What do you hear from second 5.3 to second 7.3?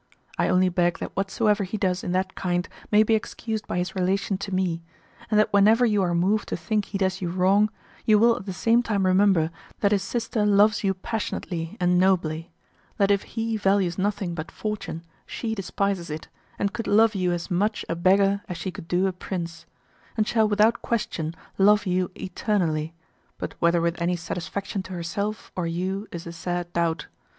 that whenever you are moved to think he does you